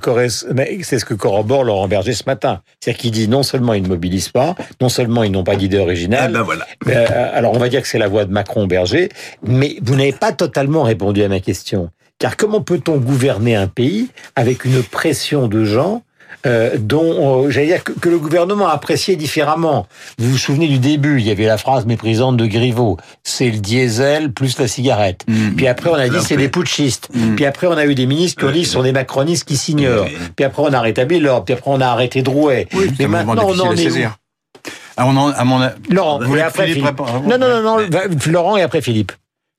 c'est 0.82 0.98
ce 0.98 1.04
que 1.04 1.14
corrobore 1.14 1.64
Laurent 1.64 1.88
Berger 1.88 2.12
ce 2.12 2.24
matin. 2.26 2.60
C'est-à-dire 2.80 3.00
qu'il 3.00 3.10
dit 3.10 3.28
non 3.28 3.42
seulement 3.42 3.72
ils 3.74 3.82
ne 3.82 3.88
mobilisent 3.88 4.28
pas, 4.28 4.54
non 4.80 4.88
seulement 4.88 5.22
ils 5.22 5.30
n'ont 5.32 5.44
pas 5.44 5.56
d'idée 5.56 5.78
Eh 5.78 5.80
originale. 5.80 6.32
ben 6.32 6.42
voilà. 6.42 6.66
euh, 6.88 7.06
alors 7.34 7.53
on 7.54 7.58
va 7.58 7.68
dire 7.68 7.82
que 7.82 7.88
c'est 7.88 7.98
la 7.98 8.08
voix 8.08 8.24
de 8.24 8.32
Macron-Berger, 8.32 9.08
mais 9.46 9.76
vous 9.80 9.94
n'avez 9.94 10.12
pas 10.12 10.32
totalement 10.32 10.82
répondu 10.82 11.22
à 11.22 11.28
ma 11.28 11.40
question. 11.40 11.90
Car 12.18 12.36
comment 12.36 12.60
peut-on 12.60 12.96
gouverner 12.96 13.54
un 13.54 13.68
pays 13.68 14.08
avec 14.36 14.64
une 14.64 14.82
pression 14.82 15.46
de 15.46 15.64
gens 15.64 16.02
euh, 16.46 16.76
dont, 16.78 17.44
euh, 17.44 17.50
j'allais 17.50 17.68
dire, 17.68 17.84
que, 17.84 17.92
que 17.92 18.08
le 18.08 18.18
gouvernement 18.18 18.66
appréciait 18.66 19.16
différemment? 19.16 19.86
Vous 20.18 20.30
vous 20.30 20.38
souvenez 20.38 20.66
du 20.66 20.78
début, 20.78 21.20
il 21.20 21.26
y 21.26 21.30
avait 21.30 21.46
la 21.46 21.58
phrase 21.58 21.86
méprisante 21.86 22.36
de 22.36 22.46
Griveaux, 22.46 22.98
c'est 23.22 23.50
le 23.50 23.58
diesel 23.58 24.32
plus 24.32 24.58
la 24.58 24.68
cigarette. 24.68 25.24
Mm. 25.28 25.54
Puis 25.56 25.68
après, 25.68 25.90
on 25.90 25.94
a 25.94 26.08
dit 26.08 26.16
c'est 26.20 26.36
des 26.36 26.48
putschistes. 26.48 27.08
Mm. 27.14 27.36
Puis 27.36 27.44
après, 27.44 27.66
on 27.66 27.76
a 27.76 27.86
eu 27.86 27.94
des 27.94 28.06
ministres 28.06 28.40
qui 28.40 28.46
ont 28.46 28.52
dit 28.52 28.64
ce 28.64 28.72
sont 28.72 28.82
des 28.82 28.92
macronistes 28.92 29.44
qui 29.44 29.56
s'ignorent. 29.56 30.06
Oui. 30.06 30.16
Puis 30.36 30.44
après, 30.44 30.62
on 30.64 30.72
a 30.72 30.80
rétabli 30.80 31.20
l'ordre. 31.20 31.44
Puis 31.44 31.54
après, 31.54 31.70
on 31.70 31.80
a 31.80 31.86
arrêté 31.86 32.22
Drouet. 32.22 32.68
C'est 32.72 32.98
Mais 32.98 33.06
maintenant, 33.06 33.46
on 33.48 33.60
en 33.60 33.76
est 33.76 33.90
où? 33.90 34.08
À 34.96 35.04
mon, 35.06 35.28
à 35.28 35.44
mon, 35.44 35.60
Laurent, 35.90 36.20
Vous 36.20 36.36
et 36.36 36.40
après 36.42 36.66
Philippe 36.66 36.84
Philippe. 36.84 37.00
Non, 37.00 37.38
non, 37.38 37.48
non, 37.48 37.62
non, 37.62 37.86
Mais- 37.90 38.32
Laurent 38.32 38.56
et 38.56 38.62
après 38.62 38.80
Philippe. 38.80 39.12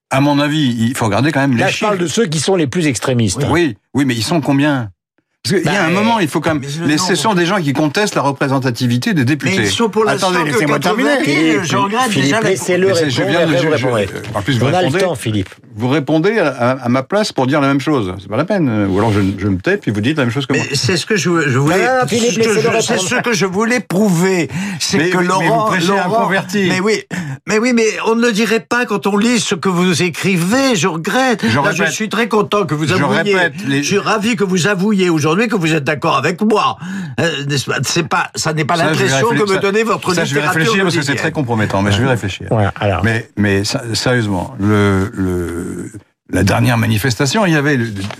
à 0.09 0.21
mon 0.21 0.39
avis, 0.39 0.75
il 0.79 0.95
faut 0.95 1.05
regarder 1.05 1.31
quand 1.31 1.41
même 1.41 1.57
Là, 1.57 1.67
les 1.67 1.71
je 1.71 1.79
parle 1.81 1.97
de 1.97 2.07
ceux 2.07 2.25
qui 2.25 2.39
sont 2.39 2.55
les 2.55 2.67
plus 2.67 2.87
extrémistes. 2.87 3.45
Oui, 3.49 3.77
oui, 3.93 4.05
mais 4.05 4.15
ils 4.15 4.23
sont 4.23 4.39
combien? 4.41 4.91
Parce 5.47 5.62
qu'il 5.62 5.71
y 5.71 5.75
a 5.75 5.80
Bah, 5.81 5.88
un 5.88 5.92
moment, 5.92 6.19
il 6.19 6.27
faut 6.27 6.39
quand 6.42 6.53
même. 6.56 6.62
mais 6.63 6.68
je- 6.69 6.83
Les, 6.83 6.97
ce 6.97 7.13
sont 7.15 7.36
des 7.36 7.45
gens 7.45 7.62
qui 7.62 7.71
contestent 7.74 8.15
la 8.15 8.21
représentativité 8.21 9.13
des 9.13 9.25
députés. 9.25 9.57
Mais 9.59 9.63
ils 9.65 9.71
sont 9.71 9.89
pour 9.89 10.07
Attendez, 10.09 10.39
laissez-moi 10.45 10.80
80 10.80 11.03
terminer. 11.24 11.51
000. 11.53 11.63
Je 11.63 11.75
regrette 11.77 12.09
Philippe, 12.09 12.24
déjà 12.25 12.42
laissez-le 12.42 12.88
Mais 12.88 12.94
c'est- 12.94 13.00
répondre. 13.06 13.15
je 13.15 13.24
viens 13.24 13.45
de- 13.45 13.51
vous 13.51 13.57
je- 13.57 13.62
je- 13.62 13.68
répondrez. 13.86 14.07
en 14.33 14.42
plus, 14.42 14.57
vous 14.57 14.65
on 14.65 14.69
a 14.69 14.71
le 14.71 14.77
répondez. 14.88 15.00
temps, 15.03 15.15
Philippe. 15.15 15.50
Vous 15.77 15.89
répondez 15.89 16.39
à, 16.39 16.47
à- 16.47 16.71
à 16.86 16.89
ma 16.89 17.03
place 17.03 17.31
pour 17.33 17.47
dire 17.47 17.59
la 17.62 17.68
même 17.68 17.81
chose. 17.81 18.13
C'est 18.19 18.30
pas 18.30 18.38
la 18.38 18.45
peine. 18.45 18.88
Ou 18.89 18.97
alors 18.97 19.12
je, 19.12 19.19
je 19.38 19.47
me 19.47 19.57
tais 19.59 19.77
puis 19.77 19.92
vous 19.92 20.00
dites 20.01 20.18
la 20.18 20.24
même 20.24 20.33
chose 20.33 20.45
que 20.47 20.53
moi. 20.53 20.63
Mais 20.69 20.75
c'est 20.75 20.95
ce 20.97 21.06
que 21.06 21.18
je, 21.18 21.50
je 21.50 21.57
voulais. 21.59 21.77
Non, 21.77 21.83
non, 22.01 22.07
Philippe, 22.07 22.41
je- 22.41 22.81
c'est 22.81 22.98
ce 22.98 23.22
que 23.22 23.34
je 23.34 23.46
voulais 23.46 23.81
prouver. 23.81 24.50
C'est 24.79 24.98
Mais- 24.98 25.10
que 25.10 25.17
mais 25.17 25.25
Laurent. 25.25 25.65
vous 25.65 25.72
prêchez 25.72 25.91
un 25.91 26.08
Laurent- 26.08 26.24
converti. 26.24 26.67
Mais 26.69 26.79
oui, 26.79 27.01
mais 27.46 27.60
oui, 27.60 27.74
mais 27.75 27.86
on 28.08 28.15
ne 28.15 28.22
le 28.22 28.31
dirait 28.31 28.62
pas 28.62 28.86
quand 28.86 29.05
on 29.05 29.17
lit 29.17 29.39
ce 29.39 29.53
que 29.53 29.67
vous 29.69 30.01
écrivez. 30.01 30.75
Je 30.75 30.88
regrette. 30.88 31.41
Je 31.48 31.60
Là, 31.60 31.72
je 31.74 31.84
suis 31.91 32.08
très 32.10 32.29
content 32.29 32.65
que 32.65 32.74
vous 32.74 32.88
Je 32.88 32.93
avouiez. 32.93 33.36
répète, 33.36 33.53
les- 33.67 33.84
Je 33.84 33.88
suis 33.88 33.98
ravi 34.00 34.36
que 34.38 34.46
vous 34.46 34.67
avouiez 34.67 35.10
aujourd'hui 35.10 35.35
que 35.48 35.56
vous 35.56 35.74
êtes 35.74 35.84
d'accord 35.84 36.18
avec 36.18 36.42
moi. 36.42 36.77
Euh, 37.20 37.46
C'est 37.84 38.08
pas, 38.08 38.32
ça 38.36 38.54
n'est 38.54 38.65
pas 38.65 38.75
l'impression 38.75 39.30
que 39.30 39.54
me 39.54 39.60
donnait 39.60 39.84
votre 39.84 40.13
Ça, 40.13 40.25
je 40.25 40.36
vais 40.36 40.42
réfléchir 40.42 40.84
parce 40.84 40.96
que 40.96 41.01
c'est 41.01 41.15
très 41.15 41.32
compromettant, 41.32 41.82
mais 41.82 41.92
je 41.92 42.01
vais 42.01 42.10
réfléchir. 42.10 42.48
Voilà, 42.50 42.74
alors. 42.80 43.04
Mais, 43.04 43.30
mais 43.38 43.63
sérieusement, 43.94 44.56
le, 44.60 45.12
le, 45.13 45.92
la 46.32 46.44
dernière 46.44 46.77
manifestation, 46.77 47.46
il 47.46 47.54
y 47.54 47.56
avait 47.56 47.80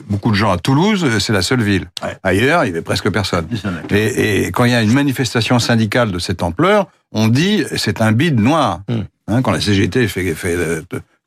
beaucoup 0.10 0.30
de 0.30 0.36
gens 0.36 0.52
à 0.52 0.58
Toulouse, 0.58 1.08
c'est 1.20 1.34
la 1.34 1.42
seule 1.42 1.62
ville. 1.62 1.86
Ouais. 2.04 2.16
Ailleurs, 2.24 2.64
il 2.64 2.68
y 2.68 2.72
avait 2.72 2.82
presque 2.82 3.10
personne. 3.10 3.48
Et, 3.90 4.46
et 4.46 4.52
quand 4.52 4.66
il 4.66 4.72
y 4.72 4.76
a 4.76 4.82
une 4.82 4.94
manifestation 4.94 5.60
syndicale 5.60 6.12
de 6.12 6.20
cette 6.20 6.44
ampleur, 6.44 6.88
on 7.12 7.28
dit 7.28 7.64
c'est 7.76 8.02
un 8.02 8.12
bide 8.12 8.40
noir. 8.40 8.82
Hmm. 8.90 9.02
Hein, 9.28 9.42
quand 9.42 9.52
la 9.52 9.60
CGT 9.60 10.08
fait, 10.08 10.36
fait 10.36 10.56
euh, 10.56 10.82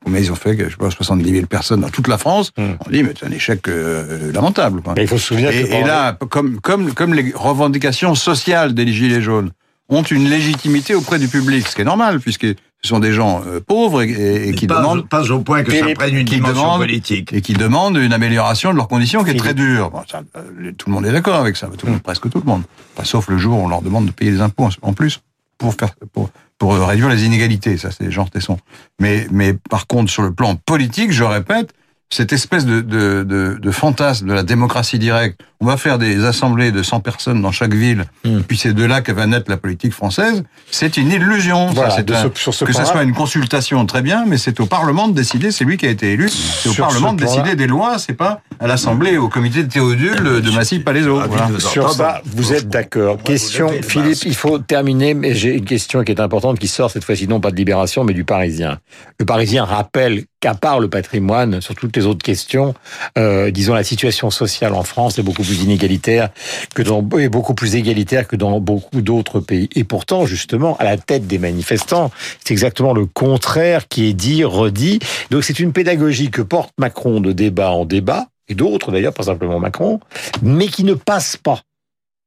combien 0.08 0.20
ils 0.20 0.32
ont 0.32 0.36
fait, 0.36 0.56
je 0.58 0.70
sais 0.70 0.76
pas, 0.76 0.90
70 0.90 1.30
000 1.30 1.46
personnes 1.46 1.80
dans 1.82 1.90
toute 1.90 2.08
la 2.08 2.18
France, 2.18 2.50
Hmm. 2.56 2.72
on 2.86 2.90
dit 2.90 3.02
mais 3.02 3.12
c'est 3.18 3.26
un 3.26 3.30
échec 3.30 3.68
euh, 3.68 4.32
lamentable. 4.32 4.80
quoi. 4.82 4.94
Mais 4.96 5.02
il 5.02 5.08
faut 5.08 5.18
se 5.18 5.26
souvenir 5.26 5.50
que 5.50 5.56
Et, 5.56 5.60
et 5.60 5.64
pendant- 5.68 5.86
là, 5.86 6.12
comme, 6.30 6.60
comme, 6.60 6.92
comme 6.94 7.14
les 7.14 7.32
revendications 7.34 8.14
sociales 8.14 8.74
des 8.74 8.90
Gilets 8.92 9.20
jaunes 9.22 9.50
ont 9.90 10.02
une 10.02 10.28
légitimité 10.28 10.94
auprès 10.94 11.18
du 11.18 11.28
public, 11.28 11.66
ce 11.66 11.74
qui 11.74 11.80
est 11.82 11.84
normal, 11.84 12.20
puisque 12.20 12.46
ce 12.46 12.88
sont 12.88 12.98
des 13.00 13.12
gens 13.12 13.42
euh, 13.46 13.58
pauvres 13.60 14.02
et, 14.02 14.10
et- 14.10 14.48
et 14.50 14.54
qui 14.54 14.66
pas, 14.66 14.76
demandent 14.78 15.08
pas 15.08 15.30
au 15.30 15.40
point 15.40 15.62
que 15.64 15.72
ça 15.72 15.86
prenne 15.94 16.14
une 16.14 16.24
dimension 16.24 16.54
demandent- 16.62 16.80
politique. 16.80 17.32
et 17.32 17.40
qui 17.40 17.54
demandent 17.54 17.96
une 17.96 18.12
amélioration 18.12 18.70
de 18.72 18.76
leurs 18.76 18.88
conditions 18.88 19.24
qui 19.24 19.30
est 19.30 19.34
très 19.34 19.54
dure. 19.54 19.90
Bon, 19.90 20.02
ça, 20.10 20.22
euh, 20.36 20.72
tout 20.76 20.88
le 20.88 20.94
monde 20.94 21.06
est 21.06 21.12
d'accord 21.12 21.36
avec 21.40 21.56
ça, 21.56 21.68
tout 21.76 21.86
monde, 21.86 22.02
presque 22.02 22.28
tout 22.30 22.38
le 22.38 22.50
monde. 22.50 22.62
Enfin, 22.94 23.04
sauf 23.04 23.28
le 23.28 23.38
jour 23.38 23.58
où 23.58 23.62
on 23.64 23.68
leur 23.68 23.82
demande 23.82 24.06
de 24.06 24.10
payer 24.12 24.30
des 24.30 24.40
impôts 24.40 24.68
en 24.82 24.92
plus. 24.92 25.20
Pour 25.58 25.74
faire 25.74 25.94
pour, 26.12 26.30
pour 26.56 26.74
réduire 26.74 27.08
les 27.08 27.24
inégalités. 27.24 27.76
Ça, 27.76 27.90
c'est 27.90 28.10
Jean 28.10 28.26
Tesson. 28.26 28.58
Mais 29.00 29.26
mais 29.30 29.54
par 29.54 29.86
contre, 29.86 30.10
sur 30.10 30.22
le 30.22 30.32
plan 30.32 30.56
politique, 30.56 31.12
je 31.12 31.24
répète, 31.24 31.72
cette 32.10 32.32
espèce 32.32 32.64
de, 32.64 32.80
de, 32.80 33.22
de, 33.22 33.58
de, 33.60 33.70
fantasme 33.70 34.28
de 34.28 34.32
la 34.32 34.42
démocratie 34.42 34.98
directe. 34.98 35.40
On 35.60 35.66
va 35.66 35.76
faire 35.76 35.98
des 35.98 36.24
assemblées 36.24 36.72
de 36.72 36.82
100 36.82 37.00
personnes 37.00 37.42
dans 37.42 37.52
chaque 37.52 37.74
ville, 37.74 38.04
mm. 38.24 38.40
puis 38.42 38.56
c'est 38.56 38.72
de 38.72 38.84
là 38.84 39.02
que 39.02 39.12
va 39.12 39.26
naître 39.26 39.50
la 39.50 39.56
politique 39.56 39.92
française. 39.92 40.42
C'est 40.70 40.96
une 40.96 41.10
illusion. 41.10 41.66
Voilà, 41.66 41.90
ça, 41.90 42.00
un, 42.00 42.30
ce, 42.34 42.50
ce 42.50 42.64
que 42.64 42.72
ce 42.72 42.84
soit 42.84 43.02
une 43.02 43.12
consultation, 43.12 43.84
très 43.84 44.00
bien, 44.00 44.24
mais 44.26 44.38
c'est 44.38 44.60
au 44.60 44.66
Parlement 44.66 45.08
de 45.08 45.14
décider. 45.14 45.50
C'est 45.50 45.64
lui 45.64 45.76
qui 45.76 45.86
a 45.86 45.90
été 45.90 46.12
élu. 46.12 46.28
C'est 46.28 46.70
au 46.70 46.74
Parlement 46.74 47.12
de 47.12 47.22
décider 47.24 47.56
des 47.56 47.66
lois. 47.66 47.98
C'est 47.98 48.14
pas 48.14 48.40
à 48.60 48.66
l'Assemblée, 48.66 49.18
au 49.18 49.28
comité 49.28 49.62
de 49.62 49.68
Théodule, 49.68 50.40
de 50.40 50.50
Massy 50.50 50.78
Palaiso. 50.78 51.20
Voilà. 51.28 51.48
Sur 51.58 51.92
ça, 51.92 52.22
vous 52.24 52.52
êtes 52.52 52.68
d'accord. 52.68 53.18
Question, 53.22 53.70
Philippe, 53.82 54.24
il 54.24 54.34
faut 54.34 54.58
terminer, 54.58 55.12
mais 55.12 55.34
j'ai 55.34 55.54
une 55.54 55.64
question 55.64 56.04
qui 56.04 56.12
est 56.12 56.20
importante 56.20 56.58
qui 56.58 56.68
sort 56.68 56.90
cette 56.90 57.04
fois-ci 57.04 57.28
non 57.28 57.40
pas 57.40 57.50
de 57.50 57.56
Libération, 57.56 58.04
mais 58.04 58.14
du 58.14 58.24
Parisien. 58.24 58.78
Le 59.18 59.26
Parisien 59.26 59.64
rappelle 59.64 60.24
qu'à 60.40 60.54
part 60.54 60.80
le 60.80 60.88
patrimoine, 60.88 61.60
sur 61.60 61.74
toutes 61.74 61.96
les 61.96 62.06
autres 62.06 62.22
questions, 62.22 62.74
euh, 63.16 63.50
disons 63.50 63.74
la 63.74 63.84
situation 63.84 64.30
sociale 64.30 64.74
en 64.74 64.82
France 64.82 65.18
est 65.18 65.22
beaucoup 65.22 65.42
plus 65.42 65.62
inégalitaire 65.62 66.30
que 66.74 66.82
dans 66.82 67.06
est 67.18 67.28
beaucoup 67.28 67.54
plus 67.54 67.76
égalitaire 67.76 68.26
que 68.26 68.36
dans 68.36 68.60
beaucoup 68.60 69.00
d'autres 69.00 69.40
pays. 69.40 69.68
Et 69.74 69.84
pourtant, 69.84 70.26
justement, 70.26 70.76
à 70.78 70.84
la 70.84 70.96
tête 70.96 71.26
des 71.26 71.38
manifestants, 71.38 72.10
c'est 72.44 72.52
exactement 72.52 72.92
le 72.92 73.06
contraire 73.06 73.88
qui 73.88 74.06
est 74.06 74.14
dit, 74.14 74.44
redit. 74.44 75.00
Donc 75.30 75.44
c'est 75.44 75.58
une 75.58 75.72
pédagogie 75.72 76.30
que 76.30 76.42
porte 76.42 76.72
Macron 76.78 77.20
de 77.20 77.32
débat 77.32 77.70
en 77.70 77.84
débat 77.84 78.28
et 78.48 78.54
d'autres 78.54 78.92
d'ailleurs, 78.92 79.12
pas 79.12 79.24
simplement 79.24 79.58
Macron, 79.58 80.00
mais 80.42 80.68
qui 80.68 80.84
ne 80.84 80.94
passe 80.94 81.36
pas 81.36 81.60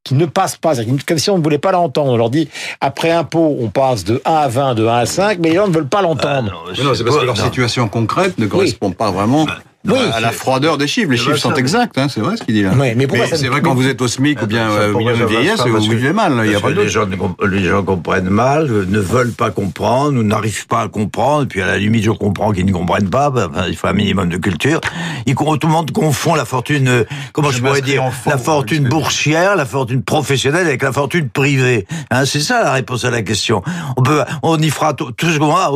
qui 0.03 0.15
ne 0.15 0.25
passe 0.25 0.57
pas. 0.57 0.73
Comme 1.07 1.17
si 1.17 1.29
on 1.29 1.37
ne 1.37 1.43
voulait 1.43 1.57
pas 1.57 1.71
l'entendre. 1.71 2.11
On 2.11 2.17
leur 2.17 2.29
dit, 2.29 2.49
après 2.79 3.11
impôt, 3.11 3.57
on 3.59 3.69
passe 3.69 4.03
de 4.03 4.21
1 4.25 4.33
à 4.33 4.47
20, 4.47 4.75
de 4.75 4.87
1 4.87 4.97
à 4.97 5.05
5, 5.05 5.39
mais 5.39 5.49
les 5.49 5.55
gens 5.55 5.67
ne 5.67 5.73
veulent 5.73 5.87
pas 5.87 6.01
l'entendre. 6.01 6.51
Ah 6.67 6.83
non, 6.83 6.93
c'est 6.95 7.03
parce 7.03 7.17
que 7.17 7.25
leur 7.25 7.37
situation 7.37 7.87
concrète 7.87 8.37
ne 8.37 8.47
correspond 8.47 8.89
oui. 8.89 8.95
pas 8.95 9.11
vraiment 9.11 9.45
oui, 9.87 9.97
à 10.13 10.19
la 10.19 10.31
froideur 10.31 10.77
des 10.77 10.87
chiffres. 10.87 11.11
Les 11.11 11.17
chiffres 11.17 11.37
sont 11.37 11.53
exacts, 11.55 11.97
hein, 11.97 12.07
c'est 12.09 12.21
vrai 12.21 12.37
ce 12.37 12.43
qu'il 12.43 12.55
dit 12.55 12.63
là. 12.63 12.71
Oui, 12.73 12.93
mais, 12.95 13.07
mais 13.11 13.27
c'est 13.33 13.47
vrai 13.47 13.61
quand 13.61 13.73
vous 13.73 13.87
êtes 13.87 14.01
au 14.01 14.07
SMIC 14.07 14.41
ou 14.41 14.45
bien 14.45 14.69
au 14.91 14.97
milieu 14.97 15.17
de 15.17 15.25
vieillesse, 15.25 15.61
vous 15.65 15.79
vivez 15.79 16.13
mal. 16.13 16.41
Il 16.45 16.51
y 16.51 16.55
a 16.55 16.59
pas 16.59 16.69
les, 16.69 16.89
gens, 16.89 17.07
les 17.49 17.63
gens 17.63 17.83
comprennent 17.83 18.29
mal, 18.29 18.67
ne 18.67 18.99
veulent 18.99 19.33
pas 19.33 19.51
comprendre, 19.51 20.19
ou 20.19 20.23
n'arrivent 20.23 20.67
pas 20.67 20.81
à 20.81 20.87
comprendre. 20.87 21.47
Puis 21.47 21.61
à 21.61 21.65
la 21.65 21.77
limite, 21.77 22.03
je 22.03 22.11
comprends 22.11 22.51
qu'ils 22.51 22.65
ne 22.65 22.71
comprennent 22.71 23.09
pas. 23.09 23.29
Enfin, 23.29 23.65
il 23.67 23.75
faut 23.75 23.87
un 23.87 23.93
minimum 23.93 24.29
de 24.29 24.37
culture. 24.37 24.81
Il, 25.25 25.35
tout 25.35 25.67
le 25.67 25.67
monde 25.67 25.91
confond 25.91 26.35
la 26.35 26.45
fortune, 26.45 27.05
comment 27.33 27.49
je, 27.49 27.57
je 27.57 27.61
pourrais 27.61 27.81
dire, 27.81 28.03
la 28.25 28.37
fortune 28.37 28.87
boursière, 28.87 29.55
la 29.55 29.65
fortune 29.65 30.03
professionnelle 30.03 30.67
avec 30.67 30.81
la 30.83 30.91
fortune 30.91 31.29
privée. 31.29 31.87
Hein, 32.09 32.25
c'est 32.25 32.39
ça 32.39 32.63
la 32.63 32.71
réponse 32.73 33.05
à 33.05 33.09
la 33.09 33.21
question. 33.21 33.61
On 33.97 34.03
peut, 34.03 34.21
on 34.43 34.57
y 34.59 34.69
fera 34.69 34.93
tout, 34.93 35.11
tout 35.11 35.29
ce 35.29 35.39
qu'on 35.39 35.53
va. 35.53 35.71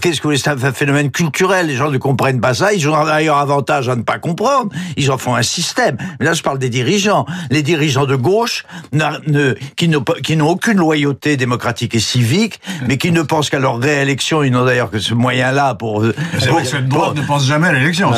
Qu'est-ce 0.00 0.20
que 0.20 0.34
c'est 0.36 0.50
un 0.50 0.72
phénomène 0.72 1.10
culturel 1.10 1.66
Les 1.66 1.76
gens 1.76 1.90
ne 1.90 1.98
comprennent 1.98 2.40
pas 2.40 2.54
ça. 2.54 2.72
Ils 2.72 2.88
ont 2.88 2.94
d'ailleurs 3.22 3.38
avantage 3.38 3.88
à 3.88 3.94
ne 3.94 4.02
pas 4.02 4.18
comprendre. 4.18 4.72
Ils 4.96 5.10
en 5.12 5.18
font 5.18 5.36
un 5.36 5.42
système. 5.42 5.96
Mais 6.18 6.26
là, 6.26 6.32
je 6.32 6.42
parle 6.42 6.58
des 6.58 6.68
dirigeants. 6.68 7.24
Les 7.50 7.62
dirigeants 7.62 8.06
de 8.06 8.16
gauche 8.16 8.64
ne, 8.92 9.54
qui 9.76 9.88
n'ont 9.88 10.48
aucune 10.48 10.78
loyauté 10.78 11.36
démocratique 11.36 11.94
et 11.94 12.00
civique, 12.00 12.60
mais 12.88 12.98
qui 12.98 13.12
ne 13.12 13.22
pensent 13.22 13.48
qu'à 13.48 13.60
leur 13.60 13.78
réélection. 13.78 14.42
Ils 14.42 14.50
n'ont 14.50 14.64
d'ailleurs 14.64 14.90
que 14.90 14.98
ce 14.98 15.14
moyen-là 15.14 15.76
pour... 15.76 16.04
C'est 16.38 16.48
vrai 16.48 16.62
que 16.62 16.68
cette 16.68 16.88
droite 16.88 17.14
ne 17.14 17.22
pense 17.22 17.46
jamais 17.46 17.68
à 17.68 17.72
l'élection. 17.72 18.10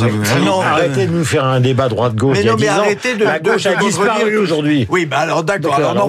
Non, 0.42 0.62
arrêtez 0.62 1.06
de 1.06 1.12
nous 1.12 1.24
faire 1.24 1.44
un 1.44 1.60
débat 1.60 1.88
droite-gauche. 1.90 2.38
Mais 2.38 2.44
non, 2.44 2.56
mais 2.58 2.68
arrêtez 2.68 3.14
de... 3.16 3.24
La 3.24 3.40
gauche 3.40 3.66
a 3.66 3.76
disparu 3.76 4.38
aujourd'hui. 4.38 4.86
Oui, 4.88 5.04
bah 5.04 5.18
alors 5.18 5.44
d'accord. 5.44 5.74
Alors 5.74 6.08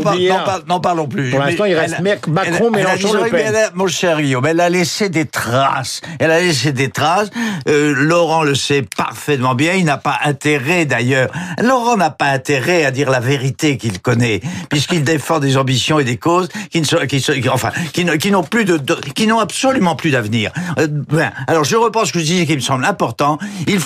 n'en 0.68 0.80
parlons 0.80 1.08
plus. 1.08 1.32
Pour 1.32 1.40
l'instant, 1.40 1.66
il 1.66 1.76
reste 1.76 2.00
Macron, 2.00 2.72
Mélenchon, 2.72 3.12
Le 3.14 3.30
Pen. 3.30 3.56
Mon 3.74 3.88
cher 3.88 4.22
Guillaume, 4.22 4.46
elle 4.46 4.62
a 4.62 4.70
laissé 4.70 5.10
des 5.10 5.26
traces. 5.26 6.00
Elle 6.20 6.32
a 6.32 6.40
laissé 6.40 6.72
des 6.72 6.90
traces. 6.90 7.30
Laurent 7.66 8.44
le 8.44 8.56
sait 8.56 8.85
parfaitement 8.86 9.56
bien. 9.56 9.74
Il 9.74 9.86
n'a 9.86 9.98
pas 9.98 10.20
intérêt 10.24 10.86
d'ailleurs. 10.86 11.30
Laurent 11.62 11.98
n'a 11.98 12.10
pas 12.10 12.28
intérêt 12.28 12.86
à 12.86 12.92
dire 12.92 13.10
la 13.10 13.20
vérité 13.20 13.78
qu'il 13.78 14.00
connaît, 14.02 14.42
puisqu'il 14.70 15.04
défend 15.16 15.40
des 15.40 15.58
ambitions 15.58 16.00
et 16.00 16.04
des 16.04 16.18
causes 16.18 16.50
qui 16.72 16.84
sont, 16.86 16.98
qui, 17.08 17.50
enfin, 17.50 17.72
qui, 17.94 18.06
qui 18.18 18.32
n'ont 18.32 18.44
plus 18.44 18.66
de, 18.66 18.80
qui 19.16 19.28
n'ont 19.28 19.40
absolument 19.40 19.96
plus 19.96 20.12
d'avenir. 20.12 20.52
Euh, 20.80 20.88
ben, 20.90 21.32
alors 21.48 21.64
je 21.64 21.76
repense 21.76 22.10
ce 22.10 22.14
que 22.14 22.20
je 22.20 22.26
disais 22.26 22.46
qui 22.46 22.56
me 22.56 22.60
semble 22.60 22.86
important. 22.86 23.38
Il 23.68 23.80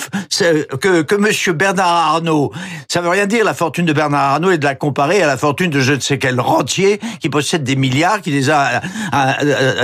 que 0.80 1.02
que 1.02 1.14
Monsieur 1.14 1.52
Bernard 1.52 2.14
Arnault, 2.14 2.52
ça 2.88 3.00
veut 3.00 3.08
rien 3.08 3.26
dire 3.26 3.44
la 3.44 3.54
fortune 3.54 3.84
de 3.84 3.92
Bernard 3.92 4.34
Arnault 4.34 4.50
et 4.50 4.58
de 4.58 4.64
la 4.64 4.74
comparer 4.74 5.22
à 5.22 5.26
la 5.26 5.36
fortune 5.36 5.70
de 5.70 5.80
je 5.80 5.92
ne 5.92 6.00
sais 6.00 6.18
quel 6.18 6.40
rentier 6.40 7.00
qui 7.20 7.28
possède 7.28 7.64
des 7.64 7.76
milliards, 7.76 8.20
qui 8.20 8.30
les 8.30 8.50
a, 8.50 8.80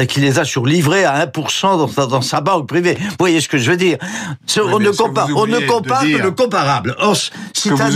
qui 0.09 0.21
les 0.21 0.39
a 0.39 0.45
surlivrés 0.45 1.05
à 1.05 1.27
1% 1.27 1.97
dans 1.97 2.07
dans 2.07 2.23
sa 2.23 2.41
banque 2.41 2.69
privée. 2.69 2.97
Vous 2.99 3.17
voyez 3.19 3.41
ce 3.41 3.49
que 3.49 3.59
je 3.59 3.71
veux 3.71 3.77
dire? 3.77 3.99
On 4.59 4.79
ne 4.79 4.91
compare, 5.07 5.29
on 5.35 5.47
ne 5.47 5.59
compare 5.61 6.03
que 6.03 6.23
le 6.23 6.31
comparable. 6.31 6.95
Or, 6.99 7.17
c'est 7.53 7.71
un 7.71 7.91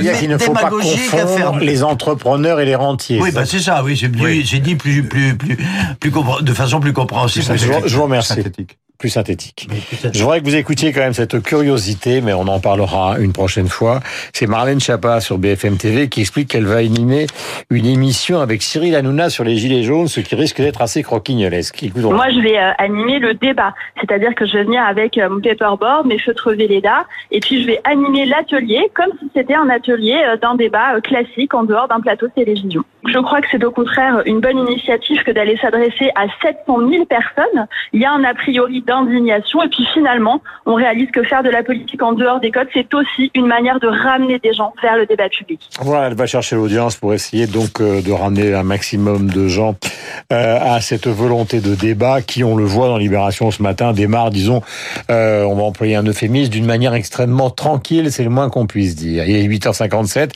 dire 0.00 0.18
qu'il 0.18 0.30
ne 0.30 0.38
faut 0.38 0.52
pas 0.52 0.70
confondre 0.70 1.58
les 1.60 1.82
entrepreneurs 1.82 2.60
et 2.60 2.64
les 2.64 2.74
rentiers. 2.74 3.20
Oui, 3.20 3.30
bah 3.32 3.46
c'est 3.46 3.60
ça. 3.60 3.82
Oui, 3.84 3.96
j'ai 3.96 4.58
dit 4.58 4.74
plus, 4.74 5.02
plus, 5.04 5.36
plus, 5.36 5.56
plus, 6.00 6.12
de 6.42 6.52
façon 6.52 6.80
plus 6.80 6.92
compréhensible. 6.92 7.44
Je, 7.56 7.88
je 7.88 7.96
vous 7.96 8.04
remercie. 8.04 8.42
Synthétique 9.08 9.68
plus 9.68 9.96
synthétique. 9.96 10.14
Je 10.14 10.22
voudrais 10.22 10.40
que 10.40 10.44
vous 10.44 10.56
écoutiez 10.56 10.92
quand 10.92 11.00
même 11.00 11.12
cette 11.12 11.42
curiosité, 11.42 12.20
mais 12.20 12.32
on 12.32 12.48
en 12.48 12.60
parlera 12.60 13.18
une 13.18 13.32
prochaine 13.32 13.68
fois. 13.68 14.00
C'est 14.32 14.46
Marlène 14.46 14.80
Chapa 14.80 15.20
sur 15.20 15.38
BFM 15.38 15.76
TV 15.76 16.08
qui 16.08 16.22
explique 16.22 16.48
qu'elle 16.48 16.64
va 16.64 16.76
animer 16.76 17.26
une 17.70 17.86
émission 17.86 18.40
avec 18.40 18.62
Cyril 18.62 18.94
Hanouna 18.94 19.28
sur 19.28 19.44
les 19.44 19.56
Gilets 19.56 19.82
jaunes, 19.82 20.08
ce 20.08 20.20
qui 20.20 20.34
risque 20.34 20.60
d'être 20.60 20.80
assez 20.80 21.02
croquignolesque. 21.02 21.82
Écoutons. 21.82 22.12
Moi, 22.12 22.30
je 22.30 22.40
vais 22.40 22.58
euh, 22.58 22.72
animer 22.78 23.18
le 23.18 23.34
débat. 23.34 23.74
C'est-à-dire 24.00 24.34
que 24.34 24.46
je 24.46 24.54
vais 24.54 24.64
venir 24.64 24.82
avec 24.82 25.18
euh, 25.18 25.28
mon 25.28 25.40
paperboard, 25.40 26.06
mes 26.06 26.18
feutres 26.18 26.52
Velleda, 26.52 27.04
et 27.30 27.40
puis 27.40 27.62
je 27.62 27.66
vais 27.66 27.80
animer 27.84 28.26
l'atelier 28.26 28.90
comme 28.94 29.10
si 29.18 29.30
c'était 29.34 29.54
un 29.54 29.68
atelier 29.68 30.18
euh, 30.26 30.36
d'un 30.36 30.54
débat 30.54 31.00
classique 31.02 31.52
en 31.54 31.64
dehors 31.64 31.88
d'un 31.88 32.00
plateau 32.00 32.28
de 32.28 32.32
télévision. 32.32 32.82
Je 33.08 33.18
crois 33.18 33.40
que 33.40 33.46
c'est 33.50 33.64
au 33.64 33.70
contraire 33.70 34.22
une 34.26 34.40
bonne 34.40 34.58
initiative 34.58 35.22
que 35.22 35.30
d'aller 35.30 35.56
s'adresser 35.58 36.10
à 36.14 36.26
700 36.42 36.88
000 36.90 37.04
personnes. 37.06 37.66
Il 37.92 38.00
y 38.00 38.04
a 38.04 38.12
un 38.12 38.24
a 38.24 38.34
priori 38.34 38.82
d'indignation 38.82 39.62
et 39.62 39.68
puis 39.68 39.86
finalement, 39.94 40.42
on 40.64 40.74
réalise 40.74 41.10
que 41.10 41.22
faire 41.22 41.42
de 41.42 41.50
la 41.50 41.62
politique 41.62 42.02
en 42.02 42.12
dehors 42.12 42.40
des 42.40 42.50
codes, 42.50 42.68
c'est 42.72 42.92
aussi 42.94 43.30
une 43.34 43.46
manière 43.46 43.80
de 43.80 43.86
ramener 43.86 44.38
des 44.38 44.52
gens 44.52 44.72
vers 44.82 44.96
le 44.96 45.06
débat 45.06 45.28
public. 45.28 45.60
Voilà, 45.80 46.08
elle 46.08 46.14
va 46.14 46.26
chercher 46.26 46.56
l'audience 46.56 46.96
pour 46.96 47.14
essayer 47.14 47.46
donc 47.46 47.80
euh, 47.80 48.02
de 48.02 48.12
ramener 48.12 48.54
un 48.54 48.62
maximum 48.62 49.30
de 49.30 49.48
gens 49.48 49.76
euh, 50.32 50.58
à 50.60 50.80
cette 50.80 51.06
volonté 51.06 51.60
de 51.60 51.74
débat 51.74 52.22
qui, 52.22 52.44
on 52.44 52.56
le 52.56 52.64
voit 52.64 52.88
dans 52.88 52.98
Libération 52.98 53.50
ce 53.50 53.62
matin, 53.62 53.92
démarre, 53.92 54.30
disons, 54.30 54.62
euh, 55.10 55.44
on 55.44 55.54
va 55.54 55.62
employer 55.62 55.96
un 55.96 56.04
euphémisme, 56.04 56.50
d'une 56.50 56.66
manière 56.66 56.94
extrêmement 56.94 57.50
tranquille, 57.50 58.10
c'est 58.10 58.24
le 58.24 58.30
moins 58.30 58.50
qu'on 58.50 58.66
puisse 58.66 58.96
dire. 58.96 59.24
Il 59.26 59.36
est 59.36 59.46
8h57. 59.46 60.30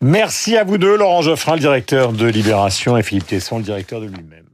Merci 0.00 0.56
à 0.56 0.64
vous 0.64 0.78
deux, 0.78 0.96
Laurent 0.96 1.22
Geoffrin, 1.22 1.56
le 1.56 1.60
directeur 1.90 2.12
de 2.12 2.26
Libération, 2.28 2.96
et 2.96 3.02
Philippe 3.02 3.26
Tesson, 3.26 3.58
le 3.58 3.64
directeur 3.64 4.00
de 4.00 4.06
lui-même. 4.06 4.49